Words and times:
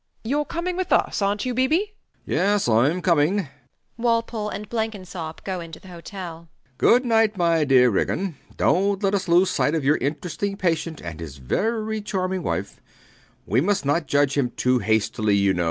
Youre 0.23 0.45
coming 0.45 0.75
with 0.75 0.91
us, 0.91 1.21
arnt 1.21 1.45
you, 1.45 1.53
B. 1.53 1.67
B.? 1.67 1.77
B. 1.77 1.85
B. 2.25 2.31
Yes: 2.33 2.67
I'm 2.67 3.03
coming. 3.03 3.49
[Walpole 3.99 4.49
and 4.49 4.67
Blenkinsop 4.67 5.43
go 5.43 5.59
into 5.59 5.79
the 5.79 5.89
hotel]. 5.89 6.49
Good 6.79 7.05
night, 7.05 7.37
my 7.37 7.65
dear 7.65 7.91
Ridgeon 7.91 8.07
[shaking 8.07 8.07
hands 8.07 8.35
affectionately]. 8.47 8.55
Dont 8.57 9.03
let 9.03 9.13
us 9.13 9.27
lose 9.27 9.51
sight 9.51 9.75
of 9.75 9.85
your 9.85 9.97
interesting 9.97 10.57
patient 10.57 11.01
and 11.03 11.19
his 11.19 11.37
very 11.37 12.01
charming 12.01 12.41
wife. 12.41 12.81
We 13.45 13.61
must 13.61 13.85
not 13.85 14.07
judge 14.07 14.35
him 14.35 14.49
too 14.57 14.79
hastily, 14.79 15.35
you 15.35 15.53
know. 15.53 15.59